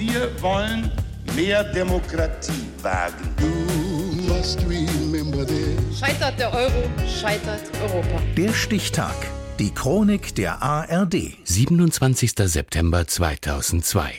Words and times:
Wir 0.00 0.30
wollen 0.40 0.90
mehr 1.36 1.62
Demokratie 1.62 2.52
wagen. 2.80 3.34
Scheitert 5.94 6.38
der 6.38 6.54
Euro, 6.54 6.90
scheitert 7.06 7.60
Europa. 7.82 8.22
Der 8.34 8.54
Stichtag. 8.54 9.14
Die 9.58 9.74
Chronik 9.74 10.34
der 10.36 10.62
ARD. 10.62 11.36
27. 11.44 12.32
September 12.34 13.06
2002. 13.06 14.14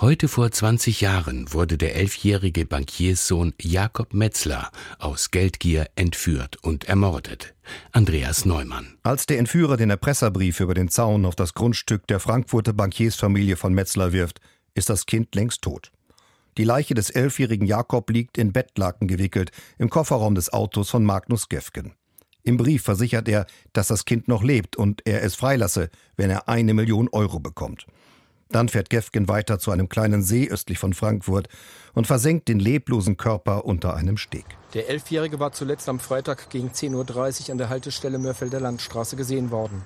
Heute 0.00 0.28
vor 0.28 0.48
20 0.48 1.00
Jahren 1.00 1.52
wurde 1.52 1.76
der 1.76 1.96
elfjährige 1.96 2.64
Bankierssohn 2.64 3.52
Jakob 3.60 4.14
Metzler 4.14 4.70
aus 5.00 5.32
Geldgier 5.32 5.88
entführt 5.96 6.58
und 6.62 6.84
ermordet. 6.84 7.54
Andreas 7.90 8.44
Neumann. 8.44 8.94
Als 9.02 9.26
der 9.26 9.40
Entführer 9.40 9.76
den 9.76 9.90
Erpresserbrief 9.90 10.60
über 10.60 10.74
den 10.74 10.88
Zaun 10.88 11.24
auf 11.24 11.34
das 11.34 11.54
Grundstück 11.54 12.06
der 12.06 12.20
Frankfurter 12.20 12.72
Bankiersfamilie 12.72 13.56
von 13.56 13.74
Metzler 13.74 14.12
wirft, 14.12 14.40
ist 14.74 14.90
das 14.90 15.06
Kind 15.06 15.34
längst 15.34 15.62
tot. 15.62 15.92
Die 16.56 16.64
Leiche 16.64 16.94
des 16.94 17.10
elfjährigen 17.10 17.66
Jakob 17.66 18.10
liegt 18.10 18.36
in 18.36 18.52
Bettlaken 18.52 19.08
gewickelt 19.08 19.50
im 19.78 19.88
Kofferraum 19.88 20.34
des 20.34 20.52
Autos 20.52 20.90
von 20.90 21.04
Magnus 21.04 21.48
Gefgen. 21.48 21.94
Im 22.42 22.56
Brief 22.56 22.82
versichert 22.82 23.28
er, 23.28 23.46
dass 23.72 23.88
das 23.88 24.04
Kind 24.04 24.28
noch 24.28 24.42
lebt 24.42 24.76
und 24.76 25.06
er 25.06 25.22
es 25.22 25.34
freilasse, 25.34 25.90
wenn 26.16 26.30
er 26.30 26.48
eine 26.48 26.74
Million 26.74 27.08
Euro 27.12 27.38
bekommt. 27.38 27.86
Dann 28.50 28.68
fährt 28.68 28.90
Gefgen 28.90 29.28
weiter 29.28 29.60
zu 29.60 29.70
einem 29.70 29.88
kleinen 29.88 30.22
See 30.22 30.48
östlich 30.50 30.78
von 30.78 30.92
Frankfurt 30.92 31.48
und 31.94 32.08
versenkt 32.08 32.48
den 32.48 32.58
leblosen 32.58 33.16
Körper 33.16 33.64
unter 33.64 33.94
einem 33.94 34.16
Steg. 34.16 34.44
Der 34.74 34.88
Elfjährige 34.88 35.38
war 35.38 35.52
zuletzt 35.52 35.88
am 35.88 36.00
Freitag 36.00 36.50
gegen 36.50 36.70
10.30 36.70 37.44
Uhr 37.44 37.50
an 37.52 37.58
der 37.58 37.68
Haltestelle 37.68 38.18
Mörfelder 38.18 38.58
Landstraße 38.58 39.14
gesehen 39.14 39.52
worden. 39.52 39.82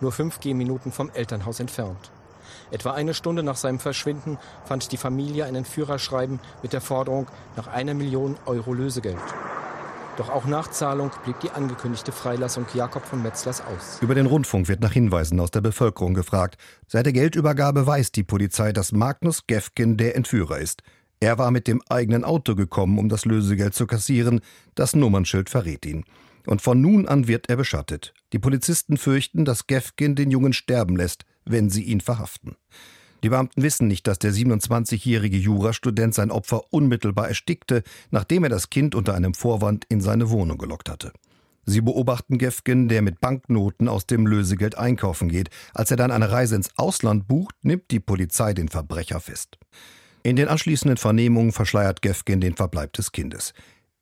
Nur 0.00 0.12
fünf 0.12 0.40
Gehminuten 0.40 0.92
vom 0.92 1.10
Elternhaus 1.10 1.60
entfernt. 1.60 2.10
Etwa 2.70 2.92
eine 2.92 3.14
Stunde 3.14 3.42
nach 3.42 3.56
seinem 3.56 3.78
Verschwinden 3.78 4.38
fand 4.64 4.92
die 4.92 4.96
Familie 4.96 5.44
ein 5.44 5.54
Entführerschreiben 5.54 6.40
mit 6.62 6.72
der 6.72 6.80
Forderung 6.80 7.26
nach 7.56 7.66
einer 7.68 7.94
Million 7.94 8.36
Euro 8.46 8.72
Lösegeld. 8.72 9.18
Doch 10.16 10.30
auch 10.30 10.46
nach 10.46 10.70
Zahlung 10.70 11.10
blieb 11.24 11.40
die 11.40 11.50
angekündigte 11.50 12.10
Freilassung 12.10 12.64
Jakob 12.72 13.04
von 13.04 13.22
Metzlers 13.22 13.60
aus. 13.60 13.98
Über 14.00 14.14
den 14.14 14.26
Rundfunk 14.26 14.66
wird 14.68 14.80
nach 14.80 14.92
Hinweisen 14.92 15.38
aus 15.40 15.50
der 15.50 15.60
Bevölkerung 15.60 16.14
gefragt. 16.14 16.56
Seit 16.86 17.04
der 17.04 17.12
Geldübergabe 17.12 17.86
weiß 17.86 18.12
die 18.12 18.22
Polizei, 18.22 18.72
dass 18.72 18.92
Magnus 18.92 19.46
Gefgen 19.46 19.98
der 19.98 20.16
Entführer 20.16 20.58
ist. 20.58 20.82
Er 21.20 21.38
war 21.38 21.50
mit 21.50 21.66
dem 21.66 21.82
eigenen 21.88 22.24
Auto 22.24 22.54
gekommen, 22.54 22.98
um 22.98 23.08
das 23.08 23.26
Lösegeld 23.26 23.74
zu 23.74 23.86
kassieren. 23.86 24.40
Das 24.74 24.94
Nummernschild 24.94 25.50
verrät 25.50 25.84
ihn. 25.84 26.04
Und 26.46 26.62
von 26.62 26.80
nun 26.80 27.08
an 27.08 27.26
wird 27.26 27.50
er 27.50 27.56
beschattet. 27.56 28.14
Die 28.32 28.38
Polizisten 28.38 28.96
fürchten, 28.96 29.44
dass 29.44 29.66
Gefgen 29.66 30.14
den 30.14 30.30
Jungen 30.30 30.52
sterben 30.52 30.96
lässt, 30.96 31.24
wenn 31.46 31.70
sie 31.70 31.82
ihn 31.82 32.00
verhaften. 32.00 32.56
Die 33.22 33.30
Beamten 33.30 33.62
wissen 33.62 33.88
nicht, 33.88 34.06
dass 34.06 34.18
der 34.18 34.32
27-jährige 34.32 35.38
Jurastudent 35.38 36.14
sein 36.14 36.30
Opfer 36.30 36.62
unmittelbar 36.70 37.28
erstickte, 37.28 37.82
nachdem 38.10 38.44
er 38.44 38.50
das 38.50 38.70
Kind 38.70 38.94
unter 38.94 39.14
einem 39.14 39.34
Vorwand 39.34 39.84
in 39.88 40.00
seine 40.00 40.30
Wohnung 40.30 40.58
gelockt 40.58 40.90
hatte. 40.90 41.12
Sie 41.64 41.80
beobachten 41.80 42.38
Gefgen, 42.38 42.88
der 42.88 43.02
mit 43.02 43.20
Banknoten 43.20 43.88
aus 43.88 44.06
dem 44.06 44.26
Lösegeld 44.26 44.78
einkaufen 44.78 45.28
geht. 45.28 45.50
Als 45.74 45.90
er 45.90 45.96
dann 45.96 46.12
eine 46.12 46.30
Reise 46.30 46.54
ins 46.54 46.70
Ausland 46.76 47.26
bucht, 47.26 47.56
nimmt 47.62 47.90
die 47.90 47.98
Polizei 47.98 48.54
den 48.54 48.68
Verbrecher 48.68 49.18
fest. 49.18 49.58
In 50.22 50.36
den 50.36 50.46
anschließenden 50.46 50.96
Vernehmungen 50.96 51.50
verschleiert 51.50 52.02
Gefgen 52.02 52.40
den 52.40 52.54
Verbleib 52.54 52.92
des 52.92 53.10
Kindes. 53.10 53.52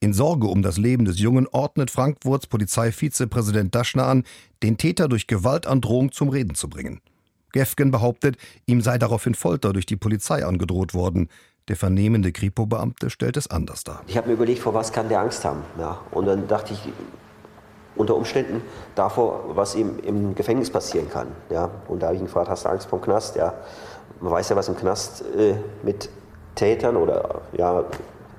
In 0.00 0.12
Sorge 0.12 0.46
um 0.48 0.60
das 0.60 0.76
Leben 0.76 1.06
des 1.06 1.18
Jungen 1.18 1.46
ordnet 1.46 1.90
Frankfurts 1.90 2.46
Polizeivizepräsident 2.46 3.74
Daschner 3.74 4.06
an, 4.06 4.24
den 4.62 4.76
Täter 4.76 5.08
durch 5.08 5.26
Gewaltandrohung 5.26 6.12
zum 6.12 6.28
Reden 6.28 6.54
zu 6.54 6.68
bringen. 6.68 7.00
Gefgen 7.54 7.90
behauptet, 7.90 8.36
ihm 8.66 8.80
sei 8.80 8.98
daraufhin 8.98 9.34
Folter 9.34 9.72
durch 9.72 9.86
die 9.86 9.96
Polizei 9.96 10.44
angedroht 10.44 10.92
worden. 10.92 11.28
Der 11.68 11.76
vernehmende 11.76 12.32
Kripo-Beamte 12.32 13.08
stellt 13.08 13.38
es 13.38 13.48
anders 13.48 13.84
dar. 13.84 14.02
Ich 14.06 14.18
habe 14.18 14.28
mir 14.28 14.34
überlegt, 14.34 14.58
vor 14.58 14.74
was 14.74 14.92
kann 14.92 15.08
der 15.08 15.20
Angst 15.20 15.44
haben. 15.44 15.62
Ja, 15.78 16.00
und 16.10 16.26
dann 16.26 16.46
dachte 16.46 16.74
ich, 16.74 16.92
unter 17.96 18.16
Umständen 18.16 18.60
davor, 18.96 19.56
was 19.56 19.74
ihm 19.76 19.98
im 20.00 20.34
Gefängnis 20.34 20.68
passieren 20.68 21.08
kann. 21.08 21.28
Ja, 21.48 21.70
und 21.88 22.02
da 22.02 22.06
habe 22.06 22.16
ich 22.16 22.22
ihn 22.22 22.26
gefragt, 22.26 22.50
hast 22.50 22.64
du 22.64 22.68
Angst 22.68 22.88
vom 22.88 23.00
Knast? 23.00 23.36
Ja, 23.36 23.54
man 24.20 24.32
weiß 24.32 24.48
ja, 24.48 24.56
was 24.56 24.68
im 24.68 24.76
Knast 24.76 25.24
äh, 25.36 25.54
mit 25.82 26.10
Tätern 26.56 26.96
oder 26.96 27.42
ja, 27.52 27.84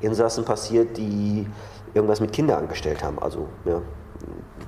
Insassen 0.00 0.44
passiert, 0.44 0.96
die 0.96 1.46
irgendwas 1.94 2.20
mit 2.20 2.32
Kindern 2.32 2.62
angestellt 2.62 3.02
haben. 3.02 3.18
Also 3.18 3.48
ja, 3.64 3.82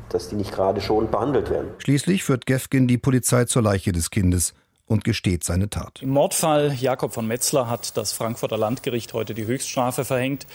dass 0.09 0.29
die 0.29 0.37
nicht 0.37 0.53
gerade 0.53 0.81
schon 0.81 1.11
behandelt 1.11 1.51
werden. 1.51 1.71
Schließlich 1.79 2.25
führt 2.25 2.47
Gefgen 2.47 2.87
die 2.87 2.99
Polizei 2.99 3.45
zur 3.45 3.63
Leiche 3.63 3.93
des 3.93 4.11
Kindes 4.11 4.55
und 4.87 5.05
gesteht 5.05 5.45
seine 5.45 5.71
Tat. 5.71 6.03
Im 6.03 6.11
Mordfall 6.11 6.75
Jakob 6.75 7.13
von 7.13 7.27
Metzler 7.27 7.71
hat 7.71 7.97
das 7.97 8.13
Frankfurter 8.13 8.59
Landgericht 8.59 9.15
heute 9.15 9.35
die 9.35 9.47
Höchststrafe 9.47 10.05
verhängt. 10.05 10.47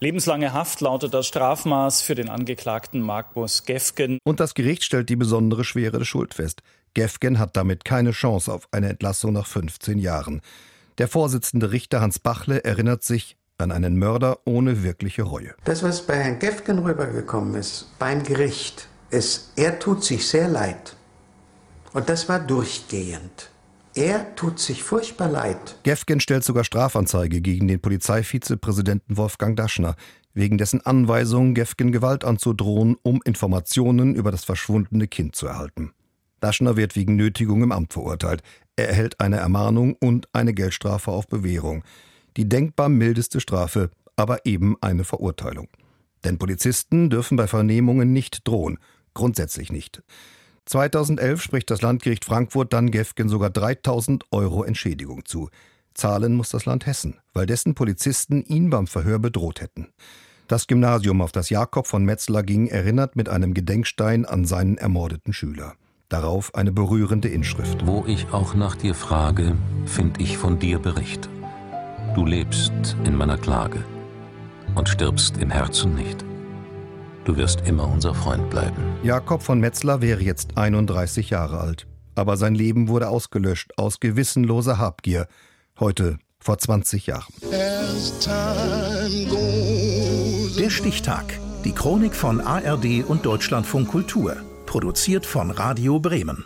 Lebenslange 0.00 0.52
Haft 0.52 0.80
lautet 0.80 1.12
das 1.12 1.26
Strafmaß 1.26 2.00
für 2.00 2.14
den 2.14 2.30
Angeklagten 2.30 3.00
Magnus 3.00 3.64
Gefgen. 3.64 4.18
Und 4.24 4.40
das 4.40 4.54
Gericht 4.54 4.84
stellt 4.84 5.10
die 5.10 5.16
besondere 5.16 5.64
Schwere 5.64 5.98
der 5.98 6.06
Schuld 6.06 6.34
fest. 6.34 6.62
Gefgen 6.94 7.38
hat 7.38 7.56
damit 7.56 7.84
keine 7.84 8.12
Chance 8.12 8.52
auf 8.52 8.68
eine 8.70 8.88
Entlassung 8.88 9.32
nach 9.32 9.46
15 9.46 9.98
Jahren. 9.98 10.40
Der 10.98 11.08
Vorsitzende 11.08 11.72
Richter 11.72 12.00
Hans 12.00 12.20
Bachle 12.20 12.64
erinnert 12.64 13.02
sich 13.02 13.36
an 13.58 13.70
einen 13.70 13.98
Mörder 13.98 14.38
ohne 14.44 14.82
wirkliche 14.82 15.22
Reue. 15.22 15.54
Das, 15.64 15.82
was 15.82 16.06
bei 16.06 16.16
Herrn 16.16 16.38
Gefgen 16.38 16.78
rübergekommen 16.80 17.54
ist, 17.54 17.88
beim 17.98 18.22
Gericht, 18.22 18.88
es, 19.10 19.52
er 19.56 19.78
tut 19.78 20.02
sich 20.04 20.26
sehr 20.26 20.48
leid. 20.48 20.96
Und 21.92 22.08
das 22.08 22.28
war 22.28 22.40
durchgehend. 22.40 23.50
Er 23.94 24.34
tut 24.34 24.58
sich 24.58 24.82
furchtbar 24.82 25.28
leid. 25.28 25.78
Gefgen 25.84 26.18
stellt 26.18 26.42
sogar 26.42 26.64
Strafanzeige 26.64 27.40
gegen 27.40 27.68
den 27.68 27.80
Polizeivizepräsidenten 27.80 29.16
Wolfgang 29.16 29.56
Daschner, 29.56 29.94
wegen 30.32 30.58
dessen 30.58 30.84
Anweisung, 30.84 31.54
Gefgen 31.54 31.92
Gewalt 31.92 32.24
anzudrohen, 32.24 32.96
um 33.02 33.22
Informationen 33.24 34.16
über 34.16 34.32
das 34.32 34.44
verschwundene 34.44 35.06
Kind 35.06 35.36
zu 35.36 35.46
erhalten. 35.46 35.92
Daschner 36.40 36.76
wird 36.76 36.96
wegen 36.96 37.14
Nötigung 37.14 37.62
im 37.62 37.70
Amt 37.70 37.92
verurteilt. 37.92 38.42
Er 38.74 38.88
erhält 38.88 39.20
eine 39.20 39.36
Ermahnung 39.36 39.94
und 39.94 40.26
eine 40.32 40.52
Geldstrafe 40.54 41.12
auf 41.12 41.28
Bewährung. 41.28 41.84
Die 42.36 42.48
denkbar 42.48 42.88
mildeste 42.88 43.40
Strafe, 43.40 43.90
aber 44.16 44.46
eben 44.46 44.76
eine 44.80 45.04
Verurteilung. 45.04 45.68
Denn 46.24 46.38
Polizisten 46.38 47.10
dürfen 47.10 47.36
bei 47.36 47.46
Vernehmungen 47.46 48.12
nicht 48.12 48.46
drohen 48.46 48.78
grundsätzlich 49.14 49.72
nicht. 49.72 50.02
2011 50.66 51.40
spricht 51.40 51.70
das 51.70 51.82
Landgericht 51.82 52.24
Frankfurt 52.24 52.72
dann 52.72 52.90
Gefgen 52.90 53.28
sogar 53.28 53.50
3000 53.50 54.24
Euro 54.30 54.64
Entschädigung 54.64 55.24
zu. 55.24 55.48
Zahlen 55.94 56.34
muss 56.34 56.48
das 56.48 56.66
Land 56.66 56.86
Hessen, 56.86 57.18
weil 57.32 57.46
dessen 57.46 57.74
Polizisten 57.74 58.44
ihn 58.44 58.70
beim 58.70 58.86
Verhör 58.86 59.18
bedroht 59.18 59.60
hätten. 59.60 59.88
Das 60.48 60.66
Gymnasium, 60.66 61.22
auf 61.22 61.32
das 61.32 61.48
Jakob 61.48 61.86
von 61.86 62.04
Metzler 62.04 62.42
ging, 62.42 62.66
erinnert 62.66 63.16
mit 63.16 63.28
einem 63.28 63.54
Gedenkstein 63.54 64.26
an 64.26 64.44
seinen 64.44 64.76
ermordeten 64.76 65.32
Schüler. 65.32 65.74
Darauf 66.08 66.54
eine 66.54 66.72
berührende 66.72 67.28
Inschrift. 67.28 67.86
Wo 67.86 68.04
ich 68.06 68.28
auch 68.30 68.54
nach 68.54 68.76
dir 68.76 68.94
frage, 68.94 69.56
find 69.86 70.20
ich 70.20 70.36
von 70.36 70.58
dir 70.58 70.78
Bericht. 70.78 71.28
Du 72.14 72.24
lebst 72.24 72.96
in 73.04 73.16
meiner 73.16 73.36
Klage 73.36 73.84
und 74.76 74.88
stirbst 74.88 75.36
im 75.38 75.50
Herzen 75.50 75.96
nicht. 75.96 76.24
Du 77.24 77.36
wirst 77.36 77.66
immer 77.66 77.88
unser 77.88 78.14
Freund 78.14 78.48
bleiben. 78.50 78.76
Jakob 79.02 79.42
von 79.42 79.58
Metzler 79.58 80.00
wäre 80.00 80.22
jetzt 80.22 80.56
31 80.56 81.30
Jahre 81.30 81.58
alt. 81.58 81.88
Aber 82.14 82.36
sein 82.36 82.54
Leben 82.54 82.86
wurde 82.86 83.08
ausgelöscht 83.08 83.72
aus 83.76 83.98
gewissenloser 83.98 84.78
Habgier. 84.78 85.26
Heute 85.80 86.18
vor 86.38 86.56
20 86.56 87.08
Jahren. 87.08 87.34
Der 90.56 90.70
Stichtag. 90.70 91.24
Die 91.64 91.72
Chronik 91.72 92.14
von 92.14 92.40
ARD 92.40 93.02
und 93.08 93.26
Deutschlandfunk 93.26 93.88
Kultur. 93.88 94.36
Produziert 94.66 95.26
von 95.26 95.50
Radio 95.50 95.98
Bremen. 95.98 96.44